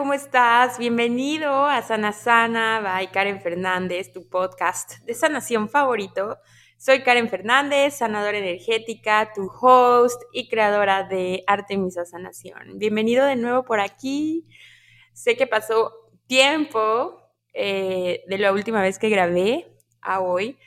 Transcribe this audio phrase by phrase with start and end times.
[0.00, 0.78] ¿Cómo estás?
[0.78, 6.38] Bienvenido a Sana Sana by Karen Fernández, tu podcast de sanación favorito.
[6.78, 12.78] Soy Karen Fernández, sanadora energética, tu host y creadora de Artemisa Sanación.
[12.78, 14.46] Bienvenido de nuevo por aquí.
[15.12, 15.92] Sé que pasó
[16.26, 17.20] tiempo
[17.52, 19.70] eh, de la última vez que grabé
[20.00, 20.58] a hoy,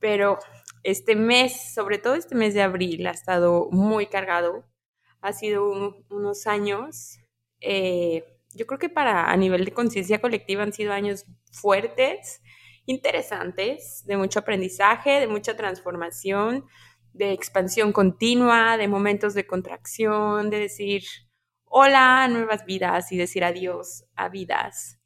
[0.00, 0.38] pero
[0.82, 4.66] este mes, sobre todo este mes de abril, ha estado muy cargado.
[5.22, 5.66] Ha sido
[6.10, 7.18] unos años.
[7.62, 12.42] Eh, yo creo que para a nivel de conciencia colectiva han sido años fuertes,
[12.86, 16.64] interesantes, de mucho aprendizaje, de mucha transformación,
[17.12, 21.04] de expansión continua, de momentos de contracción, de decir
[21.64, 25.00] hola a nuevas vidas y decir adiós a vidas.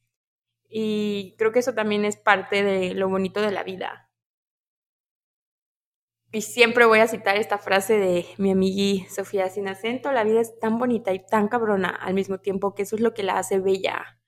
[0.68, 4.09] Y creo que eso también es parte de lo bonito de la vida,
[6.32, 10.40] y siempre voy a citar esta frase de mi amigui Sofía Sin acento, la vida
[10.40, 13.38] es tan bonita y tan cabrona al mismo tiempo que eso es lo que la
[13.38, 14.20] hace bella.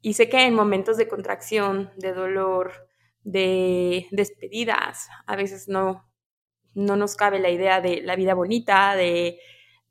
[0.00, 2.88] Y sé que en momentos de contracción, de dolor,
[3.22, 6.10] de despedidas, a veces no,
[6.74, 9.38] no nos cabe la idea de la vida bonita, de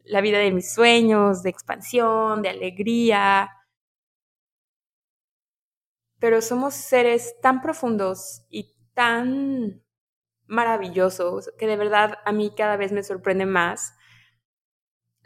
[0.04, 3.50] la vida de mis sueños, de expansión, de alegría.
[6.20, 9.85] Pero somos seres tan profundos y tan
[10.48, 13.96] maravillosos, que de verdad a mí cada vez me sorprende más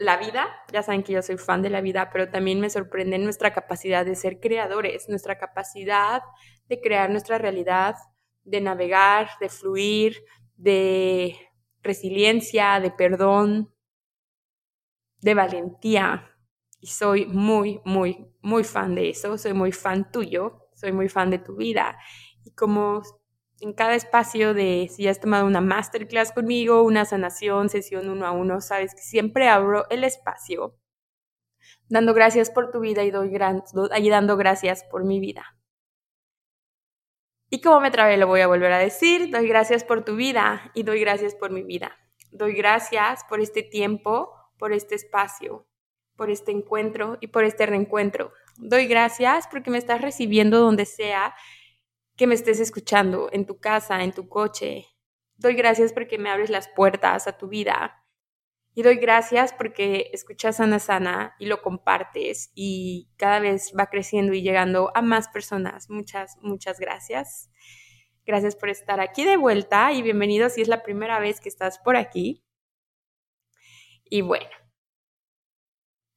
[0.00, 3.18] la vida, ya saben que yo soy fan de la vida, pero también me sorprende
[3.18, 6.22] nuestra capacidad de ser creadores, nuestra capacidad
[6.68, 7.96] de crear nuestra realidad,
[8.44, 10.24] de navegar, de fluir,
[10.56, 11.36] de
[11.82, 13.74] resiliencia, de perdón,
[15.20, 16.30] de valentía.
[16.80, 21.28] Y soy muy, muy, muy fan de eso, soy muy fan tuyo, soy muy fan
[21.28, 21.98] de tu vida.
[22.42, 23.02] Y como
[23.60, 28.32] en cada espacio de si has tomado una masterclass conmigo, una sanación, sesión uno a
[28.32, 30.80] uno, sabes que siempre abro el espacio
[31.90, 35.56] dando gracias por tu vida y doy gran, dando gracias por mi vida.
[37.50, 40.70] Y como me trabé, lo voy a volver a decir, doy gracias por tu vida
[40.72, 41.96] y doy gracias por mi vida.
[42.30, 45.66] Doy gracias por este tiempo, por este espacio,
[46.16, 48.32] por este encuentro y por este reencuentro.
[48.56, 51.34] Doy gracias porque me estás recibiendo donde sea
[52.20, 54.84] que me estés escuchando en tu casa, en tu coche.
[55.36, 58.04] Doy gracias porque me abres las puertas a tu vida.
[58.74, 64.34] Y doy gracias porque escuchas Sana Sana y lo compartes y cada vez va creciendo
[64.34, 65.88] y llegando a más personas.
[65.88, 67.48] Muchas, muchas gracias.
[68.26, 71.78] Gracias por estar aquí de vuelta y bienvenido si es la primera vez que estás
[71.78, 72.44] por aquí.
[74.04, 74.50] Y bueno,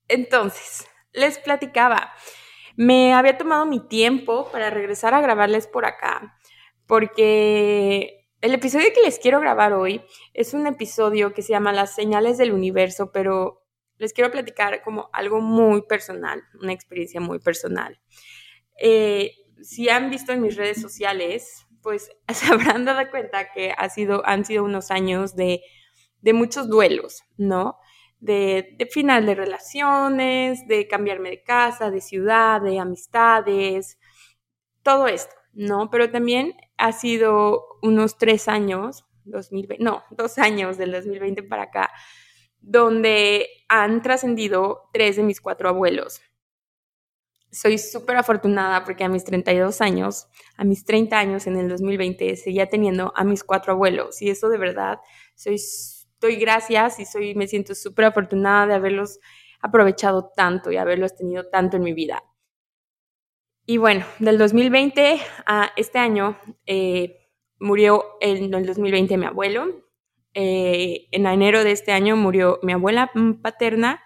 [0.10, 2.12] entonces, les platicaba.
[2.76, 6.38] Me había tomado mi tiempo para regresar a grabarles por acá,
[6.88, 10.02] porque el episodio que les quiero grabar hoy
[10.34, 13.64] es un episodio que se llama Las señales del universo, pero
[13.98, 18.02] les quiero platicar como algo muy personal, una experiencia muy personal.
[18.80, 23.90] Eh, si han visto en mis redes sociales, pues se habrán dado cuenta que ha
[23.90, 25.62] sido, han sido unos años de,
[26.22, 27.78] de muchos duelos, ¿no?
[28.24, 34.00] De, final de relaciones, de cambiarme de casa, de ciudad, de amistades,
[34.82, 35.90] todo esto, ¿no?
[35.90, 41.92] Pero también ha sido unos tres años, 2020, no, dos años del 2020 para acá,
[42.62, 46.22] donde han trascendido tres de mis cuatro abuelos.
[47.52, 52.38] Soy súper afortunada porque a mis 32 años, a mis 30 años en el 2020,
[52.38, 55.00] seguía teniendo a mis cuatro abuelos y eso de verdad,
[55.36, 55.58] soy
[56.24, 59.20] doy gracias y soy, me siento súper afortunada de haberlos
[59.62, 62.24] aprovechado tanto y haberlos tenido tanto en mi vida.
[63.66, 67.30] Y bueno, del 2020 a este año eh,
[67.60, 69.68] murió en el 2020 mi abuelo.
[70.34, 73.12] Eh, en enero de este año murió mi abuela
[73.42, 74.02] paterna.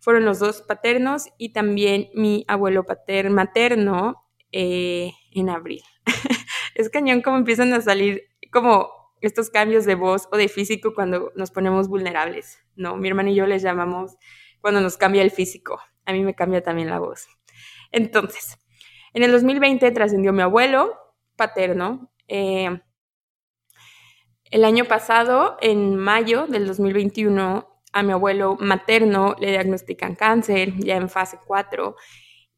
[0.00, 5.82] Fueron los dos paternos y también mi abuelo pater materno eh, en abril.
[6.74, 11.32] es cañón como empiezan a salir como estos cambios de voz o de físico cuando
[11.36, 12.96] nos ponemos vulnerables, ¿no?
[12.96, 14.16] Mi hermana y yo les llamamos
[14.60, 15.80] cuando nos cambia el físico.
[16.04, 17.28] A mí me cambia también la voz.
[17.92, 18.58] Entonces,
[19.12, 20.96] en el 2020 trascendió mi abuelo
[21.36, 22.12] paterno.
[22.28, 22.80] Eh,
[24.44, 30.96] el año pasado, en mayo del 2021, a mi abuelo materno le diagnostican cáncer, ya
[30.96, 31.96] en fase 4.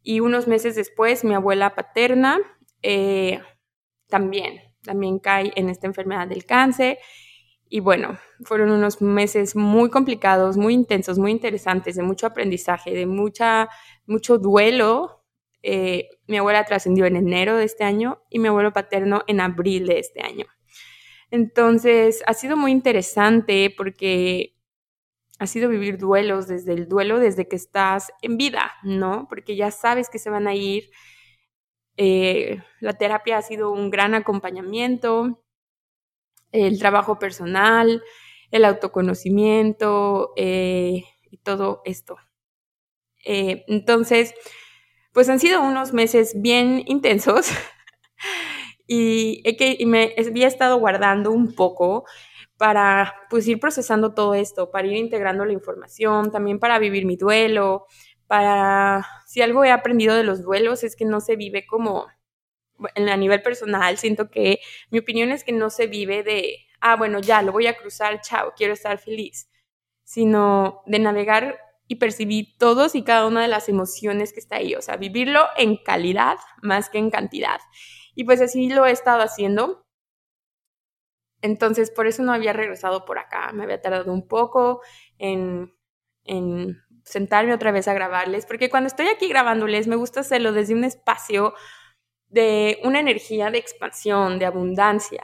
[0.03, 2.39] Y unos meses después, mi abuela paterna
[2.83, 3.41] eh,
[4.09, 6.99] también, también cae en esta enfermedad del cáncer.
[7.69, 13.07] Y bueno, fueron unos meses muy complicados, muy intensos, muy interesantes, de mucho aprendizaje, de
[13.07, 13.69] mucha,
[14.07, 15.25] mucho duelo.
[15.63, 19.87] Eh, mi abuela trascendió en enero de este año y mi abuelo paterno en abril
[19.87, 20.47] de este año.
[21.31, 24.55] Entonces, ha sido muy interesante porque
[25.39, 29.27] ha sido vivir duelos desde el duelo, desde que estás en vida, ¿no?
[29.29, 30.91] Porque ya sabes que se van a ir.
[31.97, 35.43] Eh, la terapia ha sido un gran acompañamiento,
[36.53, 38.03] el trabajo personal,
[38.51, 42.17] el autoconocimiento eh, y todo esto.
[43.25, 44.35] Eh, entonces,
[45.13, 47.51] pues han sido unos meses bien intensos
[48.87, 52.05] y, que, me había estado guardando un poco
[52.57, 57.17] para pues ir procesando todo esto, para ir integrando la información, también para vivir mi
[57.17, 57.87] duelo,
[58.33, 62.07] para si algo he aprendido de los duelos es que no se vive como
[62.97, 64.59] a nivel personal, siento que
[64.89, 68.23] mi opinión es que no se vive de, ah, bueno, ya, lo voy a cruzar,
[68.23, 69.51] chao, quiero estar feliz,
[70.03, 71.59] sino de navegar
[71.89, 75.45] y percibir todos y cada una de las emociones que está ahí, o sea, vivirlo
[75.59, 77.61] en calidad más que en cantidad.
[78.15, 79.85] Y pues así lo he estado haciendo.
[81.43, 84.81] Entonces, por eso no había regresado por acá, me había tardado un poco
[85.19, 85.75] en,
[86.25, 90.75] en sentarme otra vez a grabarles, porque cuando estoy aquí grabándoles me gusta hacerlo desde
[90.75, 91.55] un espacio
[92.29, 95.23] de una energía de expansión, de abundancia.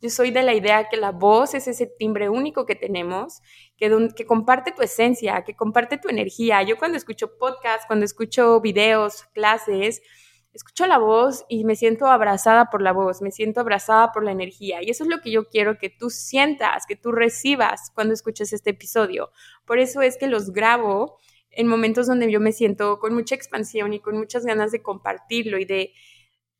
[0.00, 3.40] Yo soy de la idea que la voz es ese timbre único que tenemos,
[3.76, 6.60] que, que comparte tu esencia, que comparte tu energía.
[6.62, 10.02] Yo cuando escucho podcasts, cuando escucho videos, clases,
[10.52, 14.32] escucho la voz y me siento abrazada por la voz, me siento abrazada por la
[14.32, 14.82] energía.
[14.82, 18.52] Y eso es lo que yo quiero que tú sientas, que tú recibas cuando escuches
[18.52, 19.30] este episodio.
[19.64, 21.18] Por eso es que los grabo
[21.50, 25.58] en momentos donde yo me siento con mucha expansión y con muchas ganas de compartirlo
[25.58, 25.92] y de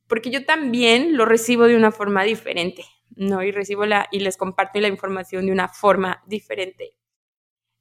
[0.06, 2.84] porque yo también lo recibo de una forma diferente,
[3.16, 3.42] ¿no?
[3.42, 6.94] Y recibo la, y les comparto la información de una forma diferente.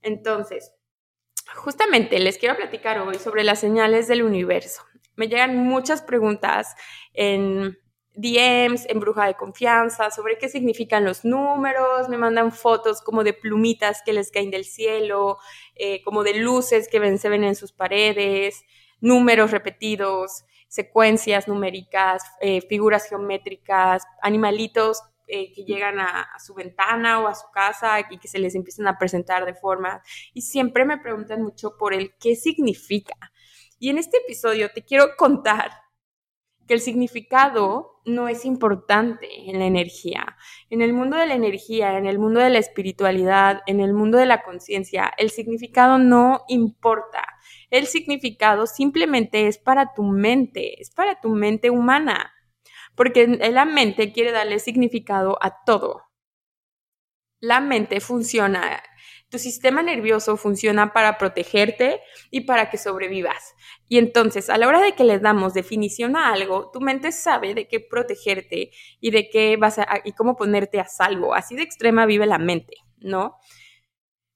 [0.02, 0.72] Entonces,
[1.56, 4.82] justamente les quiero platicar hoy sobre las señales del universo.
[5.16, 6.76] Me llegan muchas preguntas
[7.14, 7.78] en
[8.14, 13.34] DMs, en Bruja de Confianza, sobre qué significan los números, me mandan fotos como de
[13.34, 15.38] plumitas que les caen del cielo,
[15.76, 18.64] eh, como de luces que ven, se ven en sus paredes,
[19.00, 27.28] números repetidos, secuencias numéricas, eh, figuras geométricas, animalitos eh, que llegan a, su ventana o
[27.28, 30.04] a su casa y que se les empiezan a presentar de forma.
[30.34, 33.16] Y siempre me preguntan mucho por el qué significa.
[33.82, 35.72] Y en este episodio te quiero contar
[36.68, 40.38] que el significado no es importante en la energía.
[40.70, 44.20] En el mundo de la energía, en el mundo de la espiritualidad, en el mundo
[44.20, 47.26] de la conciencia, el significado no importa.
[47.72, 52.32] El significado simplemente es para tu mente, es para tu mente humana,
[52.96, 56.04] porque la mente quiere darle significado a todo.
[57.40, 58.80] La mente funciona,
[59.32, 62.02] tu sistema nervioso funciona para protegerte
[62.32, 63.56] y para que sobrevivas.
[63.88, 67.56] Y entonces, a la hora de que le damos definición a algo, tu mente sabe
[67.56, 71.34] de qué protegerte y de qué vas a, y cómo ponerte a salvo.
[71.34, 73.38] Así de extrema vive la mente, ¿no?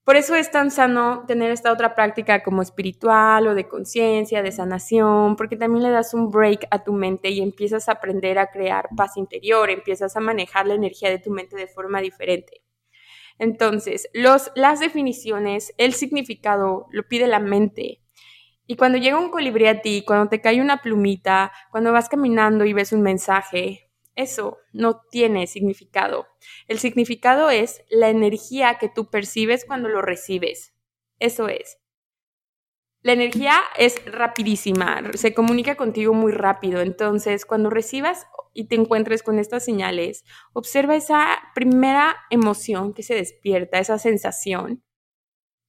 [0.02, 4.52] Por eso es tan sano tener esta otra práctica como espiritual o de conciencia, de
[4.52, 8.46] sanación, porque también le das un break a tu mente y empiezas a aprender a
[8.46, 12.62] crear paz interior, empiezas a manejar la energía de tu mente de forma diferente.
[13.38, 18.00] Entonces, los, las definiciones, el significado lo pide la mente.
[18.66, 22.64] Y cuando llega un colibrí a ti, cuando te cae una plumita, cuando vas caminando
[22.64, 26.26] y ves un mensaje, eso no tiene significado.
[26.66, 30.74] El significado es la energía que tú percibes cuando lo recibes.
[31.18, 31.78] Eso es.
[33.02, 36.80] La energía es rapidísima, se comunica contigo muy rápido.
[36.80, 43.14] Entonces, cuando recibas y te encuentres con estas señales, observa esa primera emoción que se
[43.14, 44.82] despierta, esa sensación.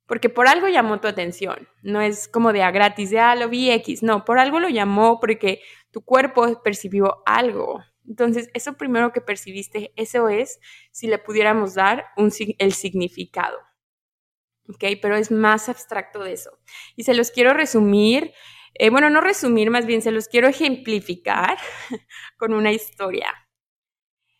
[0.07, 1.67] Porque por algo llamó tu atención.
[1.83, 4.03] No es como de a gratis, de ah, lo vi X.
[4.03, 7.81] No, por algo lo llamó porque tu cuerpo percibió algo.
[8.07, 10.59] Entonces, eso primero que percibiste, eso es
[10.91, 13.66] si le pudiéramos dar un, el significado.
[14.69, 14.83] ¿Ok?
[15.01, 16.51] Pero es más abstracto de eso.
[16.95, 18.33] Y se los quiero resumir,
[18.73, 21.57] eh, bueno, no resumir, más bien se los quiero ejemplificar
[22.37, 23.33] con una historia.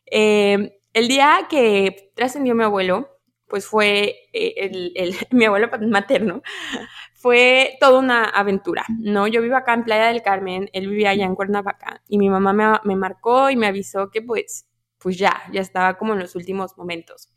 [0.06, 3.10] Eh, el día que trascendió mi abuelo,
[3.48, 4.54] pues fue eh,
[4.96, 6.42] el, mi abuelo materno,
[7.16, 9.28] fue toda una aventura, ¿no?
[9.28, 12.54] Yo vivo acá en Playa del Carmen, él vivía allá en Cuernavaca y mi mamá
[12.54, 14.68] me, me marcó y me avisó que pues,
[15.00, 17.30] pues ya, ya estaba como en los últimos momentos.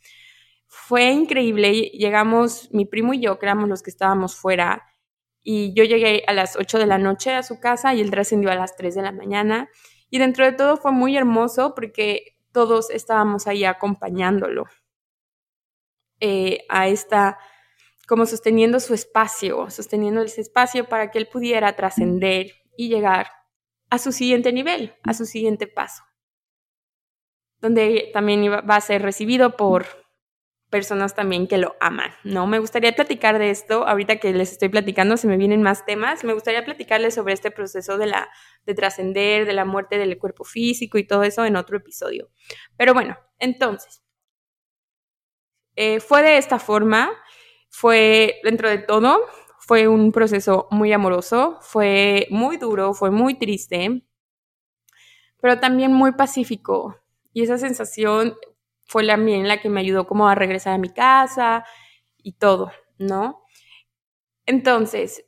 [0.73, 4.85] Fue increíble, llegamos, mi primo y yo, que éramos los que estábamos fuera,
[5.43, 8.53] y yo llegué a las 8 de la noche a su casa y él trascendió
[8.53, 9.69] a las 3 de la mañana.
[10.11, 14.67] Y dentro de todo fue muy hermoso porque todos estábamos ahí acompañándolo
[16.21, 17.39] eh, a esta,
[18.07, 23.29] como sosteniendo su espacio, sosteniendo ese espacio para que él pudiera trascender y llegar
[23.89, 26.05] a su siguiente nivel, a su siguiente paso,
[27.59, 29.87] donde también iba, va a ser recibido por
[30.71, 32.47] personas también que lo aman, ¿no?
[32.47, 36.25] Me gustaría platicar de esto, ahorita que les estoy platicando se me vienen más temas,
[36.25, 38.31] me gustaría platicarles sobre este proceso de la
[38.67, 42.31] de trascender, de la muerte del cuerpo físico y todo eso en otro episodio.
[42.77, 44.03] Pero bueno, entonces,
[45.77, 47.11] eh, fue de esta forma,
[47.69, 49.21] fue dentro de todo,
[49.59, 54.03] fue un proceso muy amoroso, fue muy duro, fue muy triste,
[55.41, 56.97] pero también muy pacífico.
[57.33, 58.37] Y esa sensación
[58.91, 61.65] fue también la que me ayudó como a regresar a mi casa
[62.25, 63.45] y todo, ¿no?
[64.47, 65.25] Entonces,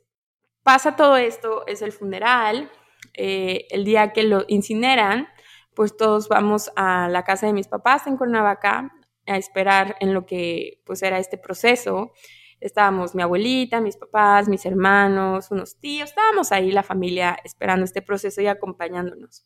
[0.63, 2.69] pasa todo esto, es el funeral,
[3.13, 5.29] eh, el día que lo incineran,
[5.75, 8.91] pues todos vamos a la casa de mis papás en Cuernavaca
[9.27, 12.11] a esperar en lo que pues era este proceso.
[12.59, 18.01] Estábamos mi abuelita, mis papás, mis hermanos, unos tíos, estábamos ahí la familia esperando este
[18.01, 19.45] proceso y acompañándonos.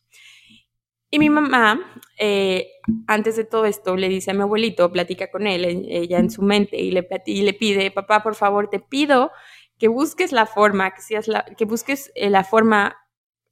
[1.09, 1.79] Y mi mamá,
[2.19, 2.67] eh,
[3.07, 6.41] antes de todo esto, le dice a mi abuelito, platica con él, ella en su
[6.41, 9.31] mente, y le, y le pide, papá, por favor, te pido
[9.77, 12.97] que busques la forma, que, seas la, que busques eh, la forma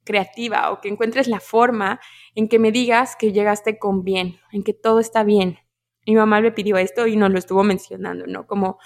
[0.04, 2.00] creativa o que encuentres la forma
[2.34, 5.58] en que me digas que llegaste con bien, en que todo está bien.
[6.06, 8.46] Mi mamá le pidió esto y nos lo estuvo mencionando, ¿no?
[8.46, 8.78] Como,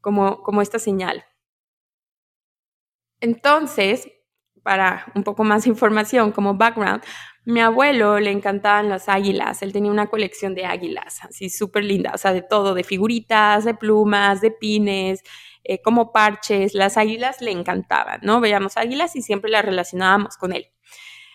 [0.00, 1.24] como, como esta señal.
[3.20, 4.10] Entonces,
[4.62, 7.02] para un poco más de información como background,
[7.50, 12.12] mi abuelo le encantaban las águilas, él tenía una colección de águilas, así súper linda,
[12.14, 15.22] o sea, de todo, de figuritas, de plumas, de pines,
[15.64, 18.40] eh, como parches, las águilas le encantaban, ¿no?
[18.40, 20.68] Veíamos águilas y siempre las relacionábamos con él.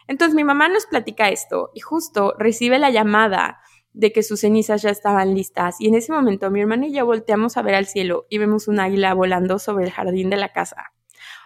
[0.08, 3.60] Entonces mi mamá nos platica esto y justo recibe la llamada
[3.94, 7.06] de que sus cenizas ya estaban listas y en ese momento mi hermano y yo
[7.06, 10.52] volteamos a ver al cielo y vemos un águila volando sobre el jardín de la
[10.52, 10.92] casa.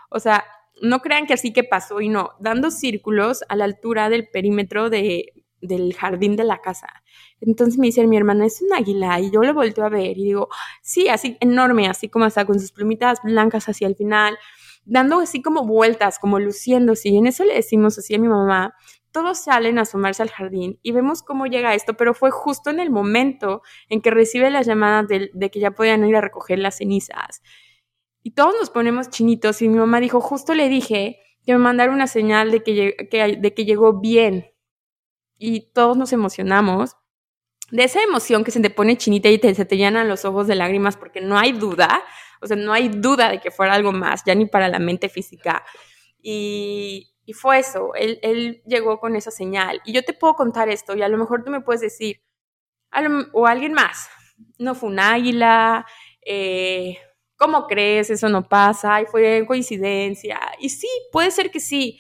[0.10, 0.44] O sea,
[0.82, 4.90] no crean que así que pasó y no, dando círculos a la altura del perímetro
[4.90, 6.88] de, del jardín de la casa.
[7.42, 10.24] Entonces me dice mi hermana, es un águila, y yo lo volteo a ver y
[10.26, 10.50] digo,
[10.82, 14.38] sí, así enorme, así como hasta con sus plumitas blancas hacia el final,
[14.86, 18.74] dando así como vueltas, como luciéndose, y en eso le decimos así a mi mamá,
[19.12, 22.80] todos salen a asomarse al jardín y vemos cómo llega esto, pero fue justo en
[22.80, 26.78] el momento en que recibe las llamadas de que ya podían ir a recoger las
[26.78, 27.42] cenizas.
[28.22, 31.92] Y todos nos ponemos chinitos y mi mamá dijo, justo le dije que me mandara
[31.92, 34.52] una señal de que, de que llegó bien.
[35.38, 36.98] Y todos nos emocionamos.
[37.72, 40.48] De esa emoción que se te pone chinita y te, se te llenan los ojos
[40.48, 42.04] de lágrimas porque no hay duda,
[42.42, 45.08] o sea, no hay duda de que fuera algo más, ya ni para la mente
[45.08, 45.64] física.
[46.22, 49.82] Y, y fue eso, él, él, llegó con esa señal.
[49.86, 52.22] Y yo te puedo contar esto y a lo mejor tú me puedes decir,
[53.34, 54.10] o alguien más,
[54.58, 55.86] no fue un águila,
[56.26, 56.98] eh,
[57.40, 58.12] ¿cómo crees?
[58.12, 60.40] Eso no pasa y fue coincidencia.
[60.60, 62.00] Y sí, puede ser que sí,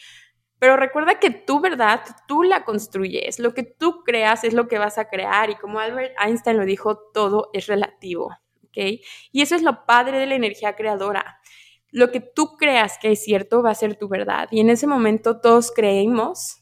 [0.59, 3.39] pero recuerda que tu verdad, tú la construyes.
[3.39, 5.49] Lo que tú creas es lo que vas a crear.
[5.49, 8.35] Y como Albert Einstein lo dijo, todo es relativo.
[8.65, 9.01] ¿Ok?
[9.31, 11.39] Y eso es lo padre de la energía creadora.
[11.91, 14.49] Lo que tú creas que es cierto va a ser tu verdad.
[14.51, 16.57] Y en ese momento todos creemos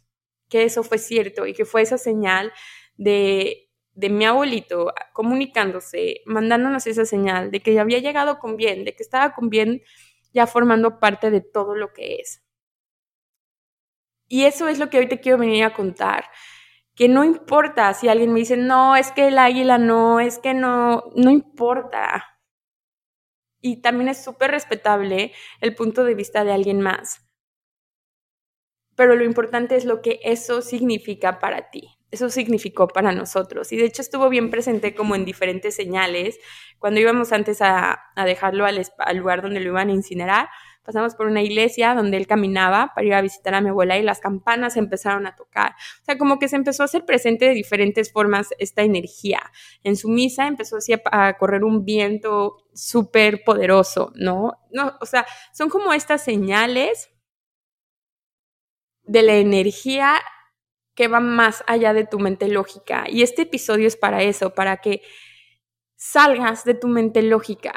[0.47, 2.53] que eso fue cierto y que fue esa señal
[2.95, 3.66] de
[3.97, 8.95] de mi abuelito comunicándose, mandándonos esa señal de que ya había llegado con bien, de
[8.95, 9.81] que estaba con bien
[10.33, 12.43] ya formando parte de todo lo que es.
[14.27, 16.25] Y eso es lo que hoy te quiero venir a contar,
[16.95, 20.53] que no importa si alguien me dice, no, es que el águila no, es que
[20.53, 22.23] no, no importa.
[23.61, 27.27] Y también es súper respetable el punto de vista de alguien más.
[28.95, 33.71] Pero lo importante es lo que eso significa para ti eso significó para nosotros.
[33.71, 36.39] Y de hecho estuvo bien presente como en diferentes señales.
[36.79, 40.47] Cuando íbamos antes a, dejarlo al, lugar donde lo iban a incinerar,
[40.83, 44.03] pasamos por una iglesia donde él caminaba para ir a visitar a mi abuela y
[44.03, 45.71] las campanas empezaron a tocar.
[46.01, 49.41] O sea, como que se empezó a hacer presente de diferentes formas esta energía.
[49.83, 54.53] En su misa empezó así a, a correr un viento súper poderoso, ¿no?
[54.71, 54.93] ¿no?
[55.01, 57.09] O sea, son como estas señales
[59.03, 60.21] de la energía
[60.97, 63.05] que va más allá de tu mente lógica.
[63.07, 65.03] Y este episodio es para eso, para que
[65.95, 67.71] salgas de tu mente lógica,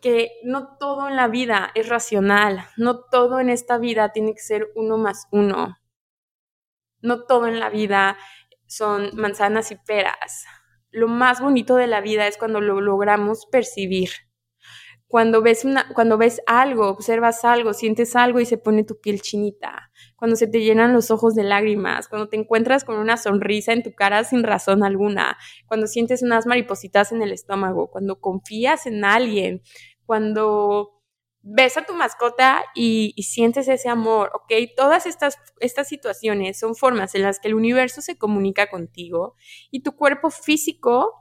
[0.00, 4.40] que no todo en la vida es racional, no todo en esta vida tiene que
[4.40, 5.78] ser uno más uno,
[7.02, 8.16] no todo en la vida
[8.66, 10.46] son manzanas y peras.
[10.90, 14.08] Lo más bonito de la vida es cuando lo logramos percibir,
[15.12, 19.20] cuando ves, una, cuando ves algo, observas algo, sientes algo y se pone tu piel
[19.20, 23.74] chinita, cuando se te llenan los ojos de lágrimas, cuando te encuentras con una sonrisa
[23.74, 28.86] en tu cara sin razón alguna, cuando sientes unas maripositas en el estómago, cuando confías
[28.86, 29.60] en alguien,
[30.06, 31.02] cuando
[31.42, 34.50] ves a tu mascota y, sientes ese amor, ¿ok?
[34.74, 39.34] Todas estas, estas situaciones son formas en las que el universo se comunica contigo
[39.70, 41.12] y tu cuerpo físico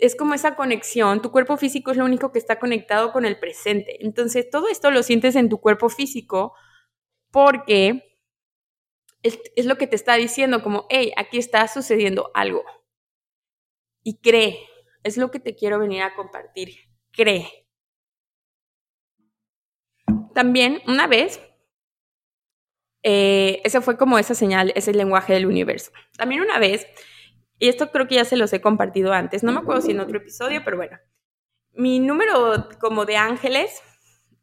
[0.00, 3.38] es como esa conexión, tu cuerpo físico es lo único que está conectado con el
[3.38, 4.04] presente.
[4.04, 6.54] Entonces, todo esto lo sientes en tu cuerpo físico
[7.30, 8.18] porque
[9.22, 12.64] es, lo que te está diciendo como, hey, aquí está sucediendo algo.
[14.02, 14.58] Y cree,
[15.02, 16.74] es lo que te quiero venir a compartir,
[17.12, 17.66] cree.
[20.34, 21.40] También una vez,
[23.02, 25.92] eh, ese fue como esa señal, ese lenguaje del universo.
[26.16, 26.86] También una vez
[27.60, 30.00] y esto creo que ya se los he compartido antes, no me acuerdo si en
[30.00, 30.98] otro episodio, pero bueno.
[31.72, 33.80] Mi número como de ángeles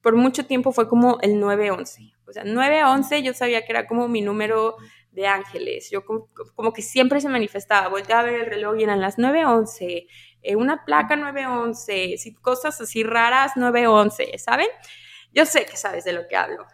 [0.02, 2.14] por mucho tiempo fue como el 911.
[2.28, 4.78] O sea, 911 yo sabía que era como mi número
[5.12, 5.90] de ángeles.
[5.90, 7.90] Yo como, que siempre se manifestaba.
[7.90, 10.08] Volteaba a ver el reloj y eran las 911.
[10.44, 12.16] Eh, una placa 911.
[12.42, 14.68] Cosas así raras 911, ¿saben?
[15.34, 16.66] Yo sé que sabes de lo que hablo.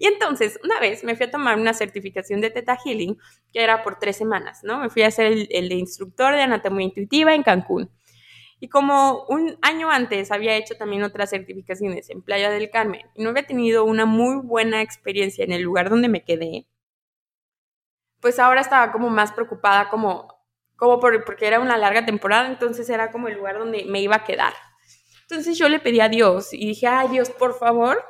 [0.00, 3.18] Y entonces, una vez me fui a tomar una certificación de Teta Healing,
[3.52, 4.78] que era por tres semanas, ¿no?
[4.78, 7.90] Me fui a hacer el, el instructor de anatomía intuitiva en Cancún.
[8.60, 13.22] Y como un año antes había hecho también otras certificaciones en Playa del Carmen y
[13.22, 16.66] no había tenido una muy buena experiencia en el lugar donde me quedé,
[18.20, 20.28] pues ahora estaba como más preocupada como,
[20.76, 24.16] como por, porque era una larga temporada, entonces era como el lugar donde me iba
[24.16, 24.54] a quedar.
[25.28, 28.02] Entonces yo le pedí a Dios y dije, ay Dios, por favor,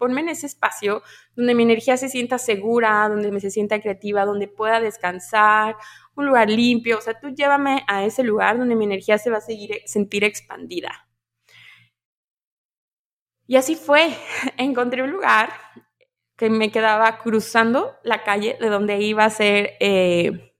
[0.00, 1.02] ponme en ese espacio
[1.36, 5.76] donde mi energía se sienta segura, donde me se sienta creativa, donde pueda descansar,
[6.16, 9.38] un lugar limpio, o sea, tú llévame a ese lugar donde mi energía se va
[9.38, 11.06] a seguir, sentir expandida.
[13.46, 14.16] Y así fue,
[14.56, 15.52] encontré un lugar
[16.36, 20.54] que me quedaba cruzando la calle de donde iba a ser, eh,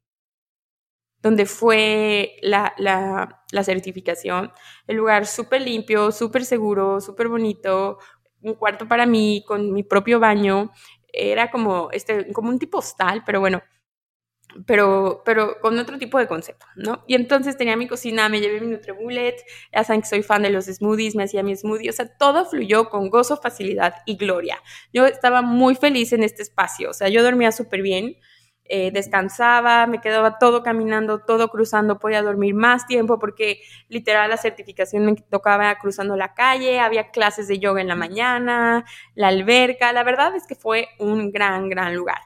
[1.23, 4.53] donde fue la, la, la certificación.
[4.87, 7.99] El lugar súper limpio, súper seguro, súper bonito,
[8.43, 10.73] un cuarto para mí con mi propio baño.
[11.13, 13.63] Era como, este, como un tipo hostal, pero bueno,
[14.67, 17.05] pero, pero con otro tipo de concepto, ¿no?
[17.07, 19.37] Y entonces tenía mi cocina, me llevé mi Nutribullet,
[19.73, 22.45] ya saben que soy fan de los smoothies, me hacía mi smoothie, o sea, todo
[22.45, 24.61] fluyó con gozo, facilidad y gloria.
[24.93, 28.17] Yo estaba muy feliz en este espacio, o sea, yo dormía súper bien,
[28.73, 34.37] eh, descansaba, me quedaba todo caminando, todo cruzando, podía dormir más tiempo porque literal la
[34.37, 38.85] certificación me tocaba cruzando la calle, había clases de yoga en la mañana,
[39.17, 42.19] la alberca, la verdad es que fue un gran, gran lugar.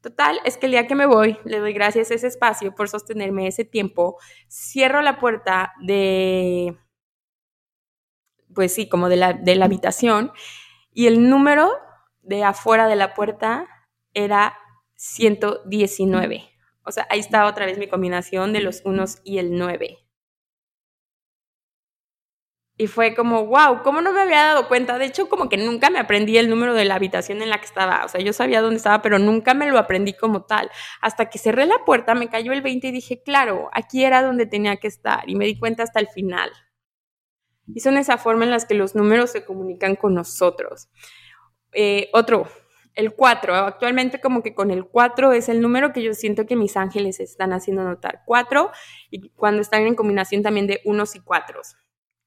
[0.00, 2.88] Total, es que el día que me voy, le doy gracias a ese espacio por
[2.88, 6.76] sostenerme ese tiempo, cierro la puerta de,
[8.52, 10.32] pues sí, como de la, de la habitación
[10.92, 11.70] y el número
[12.22, 13.68] de afuera de la puerta
[14.12, 14.58] era
[14.96, 16.50] 119.
[16.84, 20.06] O sea, ahí está otra vez mi combinación de los unos y el 9.
[22.78, 24.98] Y fue como, wow, ¿cómo no me había dado cuenta?
[24.98, 27.64] De hecho, como que nunca me aprendí el número de la habitación en la que
[27.64, 28.04] estaba.
[28.04, 30.70] O sea, yo sabía dónde estaba, pero nunca me lo aprendí como tal.
[31.00, 34.44] Hasta que cerré la puerta, me cayó el 20 y dije, claro, aquí era donde
[34.44, 35.28] tenía que estar.
[35.28, 36.50] Y me di cuenta hasta el final.
[37.66, 40.90] Y son esa forma en las que los números se comunican con nosotros.
[41.72, 42.46] Eh, otro,
[42.96, 43.54] el 4.
[43.54, 47.20] Actualmente como que con el 4 es el número que yo siento que mis ángeles
[47.20, 48.22] están haciendo notar.
[48.26, 48.70] 4
[49.10, 51.76] y cuando están en combinación también de unos y cuatros.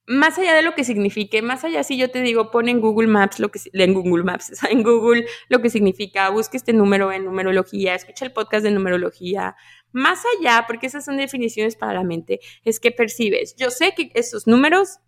[0.05, 3.07] Más allá de lo que signifique, más allá si yo te digo, pon en Google
[3.07, 7.25] Maps lo que en Google Maps, en Google lo que significa, busque este número en
[7.25, 9.55] numerología, escucha el podcast de numerología.
[9.91, 13.55] Más allá, porque esas son definiciones para la mente, es que percibes.
[13.55, 14.99] Yo sé que esos números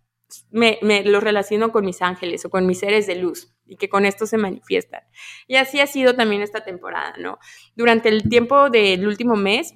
[0.50, 3.88] me, me los relaciono con mis ángeles o con mis seres de luz y que
[3.88, 5.02] con esto se manifiestan.
[5.46, 7.38] Y así ha sido también esta temporada, ¿no?
[7.74, 9.74] Durante el tiempo del último mes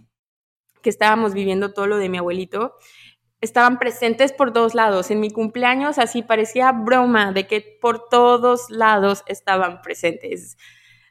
[0.83, 2.75] que estábamos viviendo todo lo de mi abuelito,
[3.41, 5.11] estaban presentes por todos lados.
[5.11, 10.57] En mi cumpleaños así parecía broma de que por todos lados estaban presentes.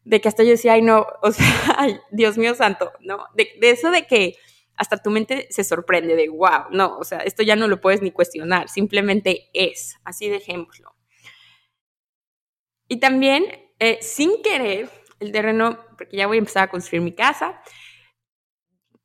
[0.04, 1.46] De que hasta yo decía, ay no, o sea,
[1.78, 3.26] ay, Dios mío santo, ¿no?
[3.36, 4.36] De, de eso de que
[4.78, 8.02] hasta tu mente se sorprende de, wow, no, o sea, esto ya no lo puedes
[8.02, 10.95] ni cuestionar, simplemente es, así dejémoslo.
[12.88, 13.46] Y también,
[13.80, 17.62] eh, sin querer, el terreno, porque ya voy a empezar a construir mi casa,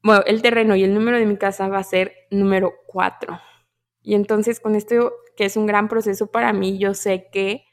[0.02, 3.38] bueno, el terreno y el número de mi casa va a ser número 4.
[4.02, 7.64] Y entonces con esto, que es un gran proceso para mí, yo sé que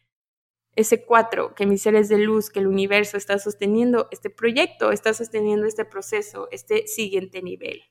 [0.76, 5.14] ese 4, que mis seres de luz, que el universo está sosteniendo este proyecto, está
[5.14, 7.82] sosteniendo este proceso, este siguiente nivel.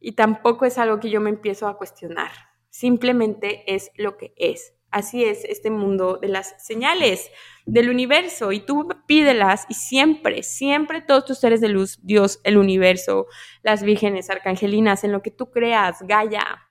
[0.00, 2.32] Y tampoco es algo que yo me empiezo a cuestionar.
[2.70, 4.72] simplemente es lo que es.
[4.92, 7.30] Así es este mundo de las señales
[7.64, 12.58] del universo y tú pídelas y siempre, siempre todos tus seres de luz, Dios, el
[12.58, 13.26] universo,
[13.62, 16.68] las vírgenes, arcangelinas, en lo que tú creas, Gaia,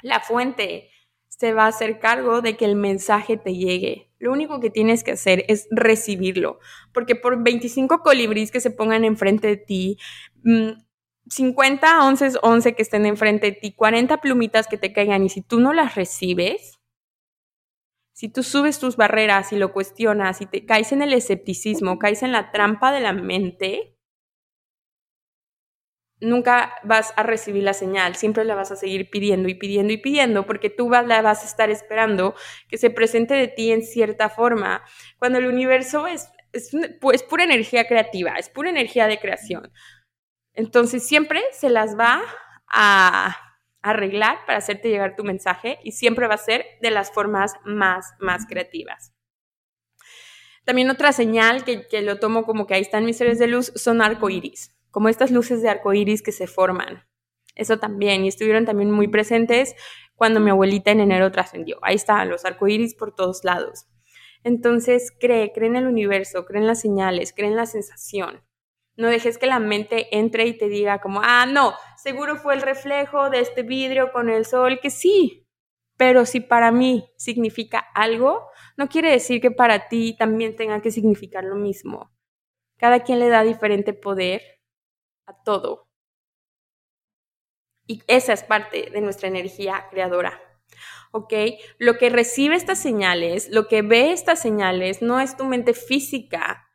[0.00, 0.88] la fuente,
[1.28, 4.10] se va a hacer cargo de que el mensaje te llegue.
[4.18, 6.58] Lo único que tienes que hacer es recibirlo,
[6.94, 9.98] porque por 25 colibríes que se pongan enfrente de ti,
[11.28, 15.42] 50 11 11 que estén enfrente de ti, 40 plumitas que te caigan y si
[15.42, 16.78] tú no las recibes,
[18.22, 22.22] si tú subes tus barreras y lo cuestionas y te caes en el escepticismo, caes
[22.22, 23.98] en la trampa de la mente,
[26.20, 29.96] nunca vas a recibir la señal, siempre la vas a seguir pidiendo y pidiendo y
[29.96, 32.36] pidiendo porque tú la vas a estar esperando
[32.68, 34.84] que se presente de ti en cierta forma,
[35.18, 36.70] cuando el universo es, es,
[37.12, 39.72] es pura energía creativa, es pura energía de creación.
[40.54, 42.22] Entonces siempre se las va
[42.68, 43.51] a
[43.82, 48.14] arreglar para hacerte llegar tu mensaje y siempre va a ser de las formas más,
[48.20, 49.12] más creativas.
[50.64, 54.00] También otra señal que, lo tomo como que ahí están mis seres de luz son
[54.00, 57.04] arcoíris, como estas luces de arcoíris que se forman.
[57.56, 59.74] Eso también, y estuvieron también muy presentes
[60.14, 61.78] cuando mi abuelita en enero trascendió.
[61.82, 63.86] Ahí están los arcoíris por todos lados.
[64.44, 68.42] Entonces, cree, cree en el universo, cree en las señales, cree en la sensación.
[68.96, 72.62] No dejes que la mente entre y te diga como, ah, no, seguro fue el
[72.62, 75.46] reflejo de este vidrio con el sol, que sí,
[75.96, 80.90] pero si para mí significa algo, no quiere decir que para ti también tenga que
[80.90, 82.12] significar lo mismo.
[82.76, 84.42] Cada quien le da diferente poder
[85.26, 85.88] a todo.
[87.86, 90.40] Y esa es parte de nuestra energía creadora.
[91.12, 91.32] ¿ok?
[91.78, 96.68] Lo que recibe estas señales, lo que ve estas señales, no es tu mente física,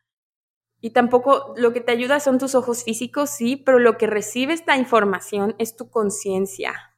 [0.80, 4.54] y tampoco lo que te ayuda son tus ojos físicos, sí, pero lo que recibe
[4.54, 6.96] esta información es tu conciencia,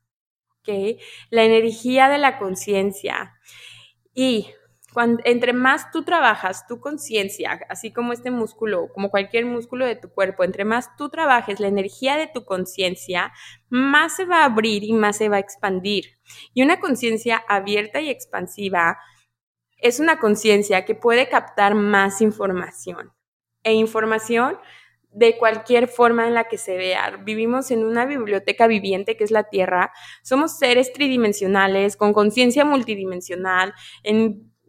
[0.60, 1.00] ¿ok?
[1.30, 3.34] La energía de la conciencia.
[4.14, 4.48] Y
[4.94, 9.96] cuando, entre más tú trabajas tu conciencia, así como este músculo, como cualquier músculo de
[9.96, 13.32] tu cuerpo, entre más tú trabajes la energía de tu conciencia,
[13.70, 16.18] más se va a abrir y más se va a expandir.
[16.54, 18.98] Y una conciencia abierta y expansiva
[19.78, 23.14] es una conciencia que puede captar más información
[23.64, 24.58] e información
[25.12, 27.18] de cualquier forma en la que se vea.
[27.24, 29.92] Vivimos en una biblioteca viviente que es la Tierra.
[30.24, 33.74] Somos seres tridimensionales, con conciencia multidimensional.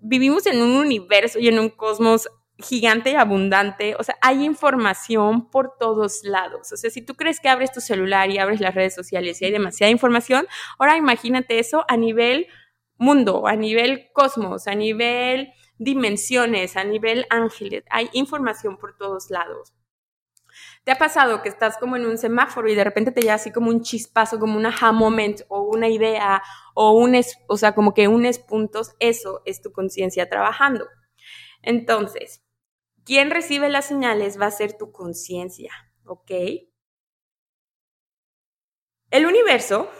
[0.02, 3.94] vivimos en un universo y en un cosmos gigante y abundante.
[3.98, 6.72] O sea, hay información por todos lados.
[6.72, 9.46] O sea, si tú crees que abres tu celular y abres las redes sociales y
[9.46, 10.46] hay demasiada información,
[10.78, 12.46] ahora imagínate eso a nivel
[12.96, 19.72] mundo, a nivel cosmos, a nivel dimensiones, a nivel ángeles, hay información por todos lados.
[20.84, 23.50] ¿Te ha pasado que estás como en un semáforo y de repente te llega así
[23.50, 26.42] como un chispazo, como un aha moment o una idea
[26.74, 28.94] o un, o sea, como que unes puntos?
[28.98, 30.86] Eso es tu conciencia trabajando.
[31.62, 32.42] Entonces,
[33.04, 35.72] quien recibe las señales va a ser tu conciencia,
[36.04, 36.30] ¿ok?
[39.10, 39.90] El universo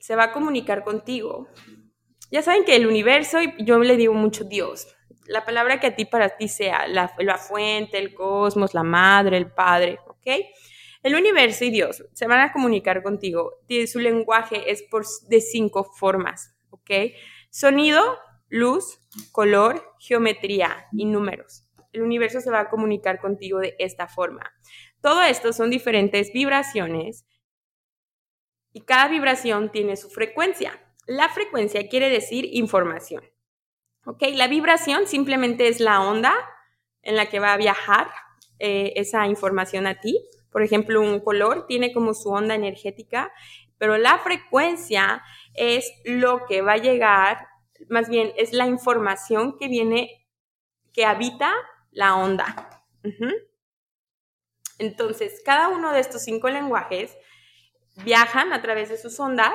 [0.00, 1.48] se va a comunicar contigo.
[2.30, 4.94] Ya saben que el universo, yo le digo mucho Dios,
[5.28, 9.52] la palabra que a ti para ti sea, la, fuente, el cosmos, la madre, el
[9.52, 10.26] padre, ¿ok?
[11.02, 13.60] El universo y Dios se van a comunicar contigo.
[13.86, 16.90] Su lenguaje es por, de cinco formas, ¿ok?
[17.50, 21.64] Sonido, luz, color, geometría y números.
[21.92, 24.52] El universo se va a comunicar contigo de esta forma.
[25.02, 27.26] Todo esto son diferentes vibraciones
[28.72, 30.80] y cada vibración tiene su frecuencia.
[31.06, 33.22] La frecuencia quiere decir información.
[34.08, 34.22] ¿Ok?
[34.32, 36.34] La vibración simplemente es la onda
[37.02, 38.10] en la que va a viajar
[38.58, 40.18] eh, esa información a ti.
[40.50, 43.30] Por ejemplo, un color tiene como su onda energética,
[43.76, 47.48] pero la frecuencia es lo que va a llegar,
[47.90, 50.26] más bien es la información que viene,
[50.94, 51.52] que habita
[51.90, 52.82] la onda.
[54.78, 57.14] Entonces, cada uno de estos cinco lenguajes
[58.04, 59.52] viajan a través de sus ondas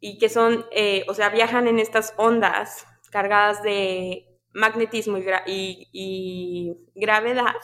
[0.00, 7.56] y que son, eh, o sea, viajan en estas ondas cargadas de magnetismo y, gravedad.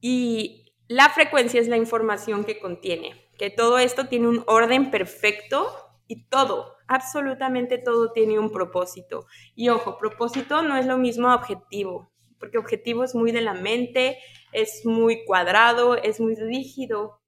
[0.00, 5.66] Y la frecuencia es la información que contiene, que todo esto tiene un orden perfecto
[6.06, 9.26] y todo, absolutamente todo tiene un propósito.
[9.54, 14.18] Y ojo, propósito no es lo mismo objetivo, porque objetivo es muy de la mente,
[14.52, 17.23] es muy cuadrado, es muy rígido,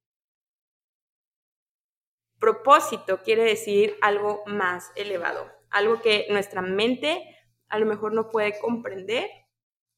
[2.39, 7.23] propósito quiere decir algo más elevado, algo que nuestra mente
[7.69, 9.29] a lo mejor no puede comprender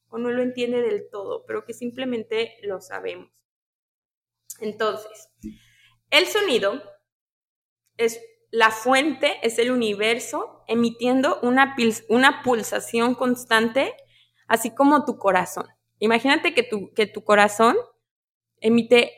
[0.09, 3.31] o no lo entiende del todo, pero que simplemente lo sabemos.
[4.61, 5.31] Entonces,
[6.11, 6.83] el sonido
[7.97, 8.21] es
[8.51, 11.77] la fuente, es el universo emitiendo una,
[12.09, 13.95] una pulsación constante,
[14.47, 15.67] así como tu corazón.
[15.99, 17.77] Imagínate que tu, que tu corazón
[18.61, 19.13] emite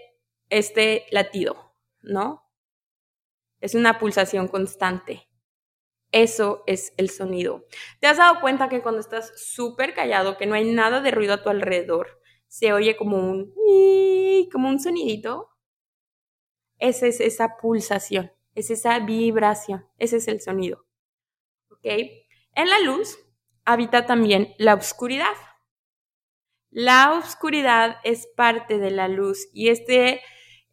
[0.48, 2.49] este latido, ¿no?
[3.60, 5.28] Es una pulsación constante.
[6.12, 7.66] Eso es el sonido.
[8.00, 11.34] ¿Te has dado cuenta que cuando estás súper callado, que no hay nada de ruido
[11.34, 13.54] a tu alrededor, se oye como un
[14.50, 15.50] como un sonidito?
[16.78, 20.86] Esa es esa pulsación, es esa vibración, ese es el sonido.
[21.70, 21.84] ¿Ok?
[21.84, 23.18] En la luz
[23.64, 25.36] habita también la oscuridad.
[26.70, 30.22] La oscuridad es parte de la luz y este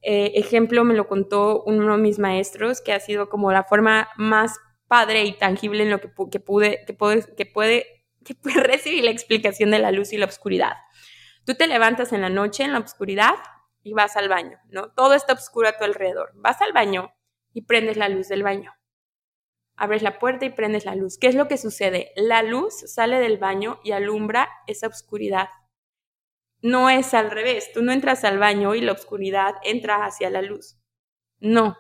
[0.02, 4.10] eh, ejemplo me lo contó uno de mis maestros, que ha sido como la forma
[4.18, 7.86] más padre y tangible en lo que, pude, que puede, que puede,
[8.26, 10.74] que puede recibir la explicación de la luz y la oscuridad.
[11.46, 13.36] Tú te levantas en la noche, en la oscuridad,
[13.88, 14.92] y vas al baño, ¿no?
[14.92, 16.32] Todo está oscuro a tu alrededor.
[16.36, 17.14] Vas al baño
[17.54, 18.74] y prendes la luz del baño.
[19.78, 21.18] Abres la puerta y prendes la luz.
[21.18, 22.12] ¿Qué es lo que sucede?
[22.18, 25.48] La luz sale del baño y alumbra esa oscuridad.
[26.62, 27.72] No es al revés.
[27.74, 30.78] Tú no entras al baño y la oscuridad entra hacia la luz.
[31.40, 31.78] No,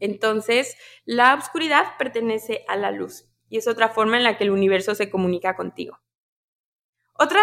[0.00, 4.50] entonces, la oscuridad pertenece a la luz y es otra forma en la que el
[4.50, 5.98] universo se comunica contigo.
[7.14, 7.40] Otra,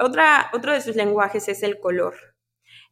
[0.00, 2.14] otra, otro de sus lenguajes es el color.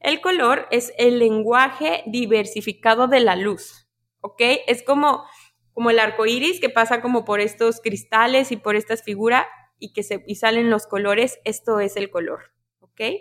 [0.00, 3.88] El color es el lenguaje diversificado de la luz,
[4.20, 4.40] ¿ok?
[4.66, 5.24] Es como,
[5.72, 9.46] como el arco iris que pasa como por estos cristales y por estas figuras
[9.78, 11.38] y que se, y salen los colores.
[11.44, 12.52] Esto es el color,
[12.98, 13.20] ¿ok?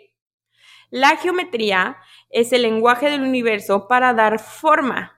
[0.90, 1.98] La geometría
[2.30, 5.18] es el lenguaje del universo para dar forma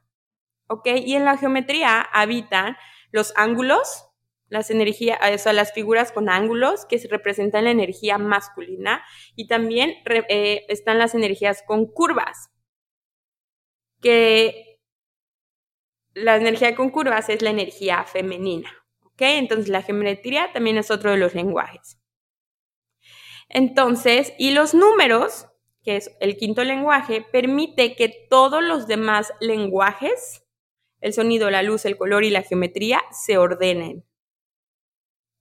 [0.70, 0.88] ¿ok?
[1.06, 2.78] Y en la geometría habitan
[3.12, 4.06] los ángulos,
[4.48, 9.04] las energías, o sea, las figuras con ángulos que representan la energía masculina
[9.36, 9.96] y también
[10.30, 12.52] eh, están las energías con curvas,
[14.02, 14.80] que
[16.14, 18.70] la energía con curvas es la energía femenina,
[19.04, 19.22] ¿ok?
[19.22, 21.99] Entonces la geometría también es otro de los lenguajes.
[23.50, 25.48] Entonces, y los números,
[25.84, 30.44] que es el quinto lenguaje, permite que todos los demás lenguajes
[31.02, 34.06] el sonido, la luz, el color y la geometría se ordenen.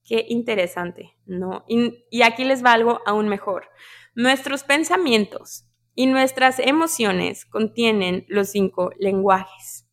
[0.05, 1.64] Qué interesante, ¿no?
[1.68, 3.68] Y, aquí les va algo aún mejor.
[4.14, 9.87] Nuestros pensamientos y nuestras emociones contienen los cinco lenguajes.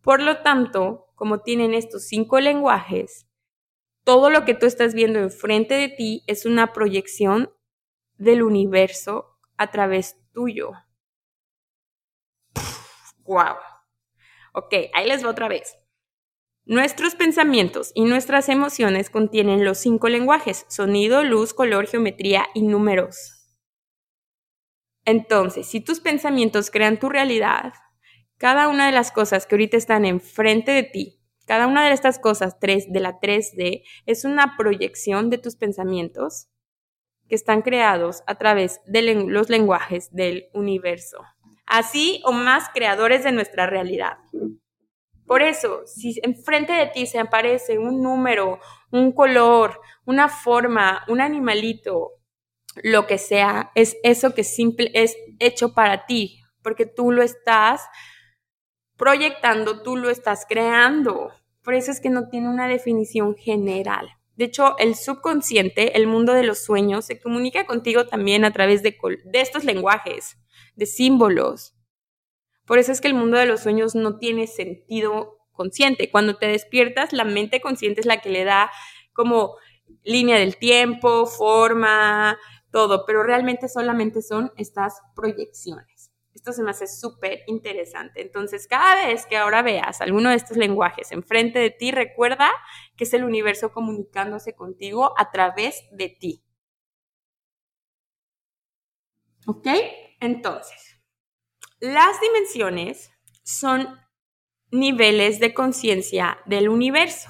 [0.00, 3.26] Por lo tanto, como tienen estos cinco lenguajes,
[4.04, 7.52] todo lo que tú estás viendo enfrente de ti es una proyección
[8.16, 10.72] del universo a través tuyo.
[13.24, 13.56] ¡Wow!
[14.54, 15.76] Ok, ahí les va otra vez.
[16.64, 23.48] Nuestros pensamientos y nuestras emociones contienen los cinco lenguajes, sonido, luz, color, geometría y números.
[25.04, 27.72] Entonces, si tus pensamientos crean tu realidad,
[28.38, 32.18] cada una de las cosas que ahorita están enfrente de ti, cada una de estas
[32.18, 36.48] cosas tres de la 3D es una proyección de tus pensamientos
[37.28, 41.18] que están creados a través de los lenguajes del universo
[41.72, 44.18] así o más creadores de nuestra realidad.
[45.26, 51.22] Por eso, si enfrente de ti se aparece un número, un color, una forma, un
[51.22, 52.10] animalito,
[52.82, 57.82] lo que sea, es eso que simple, es hecho para ti, porque tú lo estás
[58.96, 61.30] proyectando, tú lo estás creando.
[61.62, 64.08] Por eso es que no tiene una definición general.
[64.36, 68.82] De hecho, el subconsciente, el mundo de los sueños, se comunica contigo también a través
[68.82, 68.96] de,
[69.34, 70.38] estos lenguajes
[70.74, 71.74] de símbolos.
[72.66, 76.10] Por eso es que el mundo de los sueños no tiene sentido consciente.
[76.10, 78.70] Cuando te despiertas, la mente consciente es la que le da
[79.12, 79.56] como
[80.02, 82.38] línea del tiempo, forma,
[82.70, 85.91] todo, pero realmente solamente son estas proyecciones.
[86.34, 88.22] Esto se me hace súper interesante.
[88.22, 92.50] Entonces, cada vez que ahora veas alguno de estos lenguajes enfrente de ti, recuerda
[92.96, 96.44] que es el universo comunicándose contigo a través de ti.
[99.46, 99.66] ¿Ok?
[100.20, 101.00] Entonces,
[101.80, 103.10] las dimensiones
[103.42, 103.98] son
[104.70, 107.28] niveles de conciencia del universo.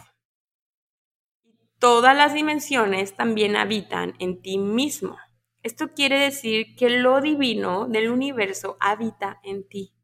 [1.78, 5.16] Todas las dimensiones también habitan en ti mismo.
[5.62, 9.94] Esto quiere decir que lo divino del universo habita en ti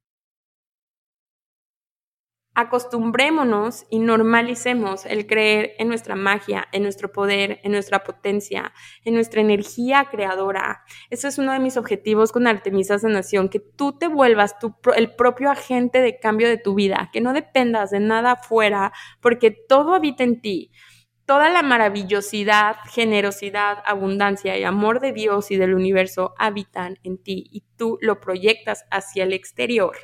[2.59, 8.73] acostumbrémonos y normalicemos el creer en nuestra magia, en nuestro poder, en nuestra potencia,
[9.05, 10.83] en nuestra energía creadora.
[11.09, 14.57] Eso es uno de mis objetivos con Artemisa Sanación, que tú te vuelvas
[14.97, 19.53] el propio agente de cambio de tu vida, que no dependas de nada afuera, porque
[19.53, 20.73] todo habita en ti.
[21.29, 27.45] Toda la maravillosidad, generosidad, abundancia y amor de Dios y del universo habitan en ti
[27.53, 29.95] y tú lo proyectas hacia el exterior.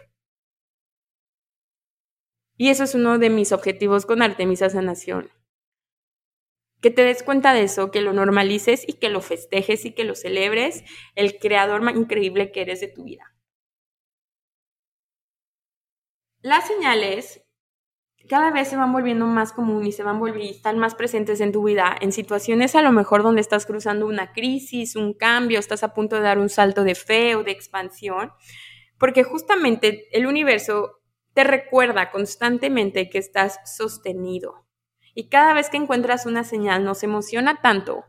[2.58, 5.30] Y eso es uno de mis objetivos con Artemisa Sanación.
[6.82, 10.04] Que te des cuenta de eso, que lo normalices y que lo festejes y que
[10.04, 10.84] lo celebres,
[11.14, 13.34] el creador más increíble que eres de tu vida.
[16.42, 17.43] Las señales
[18.28, 21.52] cada vez se van volviendo más común y se van volviendo, están más presentes en
[21.52, 25.82] tu vida, en situaciones a lo mejor donde estás cruzando una crisis, un cambio, estás
[25.82, 28.32] a punto de dar un salto de fe o de expansión,
[28.98, 31.00] porque justamente el universo
[31.34, 34.66] te recuerda constantemente que estás sostenido.
[35.14, 38.04] Y cada vez que encuentras una señal nos emociona tanto.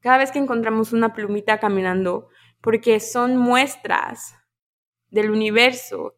[0.00, 2.28] Cada vez que encontramos una plumita caminando,
[2.60, 4.34] porque son muestras
[5.10, 6.16] del universo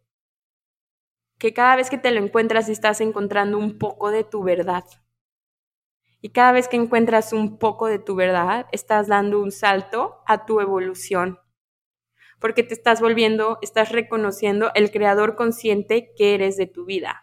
[1.39, 4.85] que cada vez que te lo encuentras estás encontrando un poco de tu verdad.
[6.21, 10.47] Y cada vez que encuentras un poco de tu verdad, estás dando un salto a
[10.47, 11.39] tu evolución.
[12.41, 17.23] Porque te estás volviendo, estás reconociendo el creador consciente que eres de tu vida.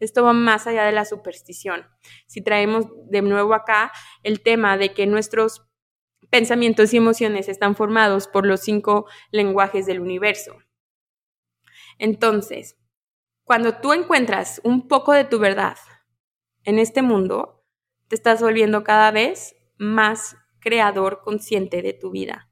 [0.00, 1.86] Esto va más allá de la superstición.
[2.26, 3.92] Si traemos de nuevo acá
[4.22, 5.66] el tema de que nuestros
[6.30, 10.56] pensamientos y emociones están formados por los cinco lenguajes del universo.
[11.98, 12.79] Entonces,
[13.50, 15.76] cuando tú encuentras un poco de tu verdad
[16.62, 17.64] en este mundo,
[18.06, 22.48] te estás volviendo cada vez más creador consciente de tu vida.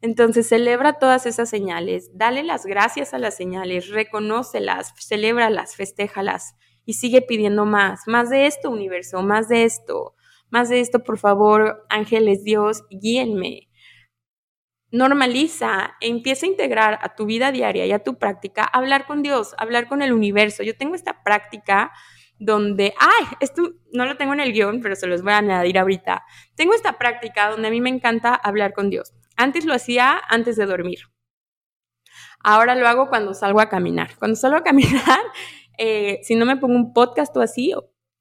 [0.00, 6.94] Entonces celebra todas esas señales, dale las gracias a las señales, reconócelas, celébralas, festéjalas y
[6.94, 10.16] sigue pidiendo más, más de esto universo, más de esto,
[10.50, 13.68] más de esto, por favor, ángeles, Dios, guíenme
[14.94, 19.22] normaliza e empieza a integrar a tu vida diaria y a tu práctica hablar con
[19.22, 20.62] Dios, hablar con el universo.
[20.62, 21.90] Yo tengo esta práctica
[22.38, 25.78] donde, ay, esto no lo tengo en el guion, pero se los voy a añadir
[25.80, 26.22] ahorita.
[26.54, 29.12] Tengo esta práctica donde a mí me encanta hablar con Dios.
[29.36, 31.00] Antes lo hacía antes de dormir.
[32.38, 34.16] Ahora lo hago cuando salgo a caminar.
[34.20, 35.20] Cuando salgo a caminar,
[35.78, 37.74] eh, si no me pongo un podcast o así,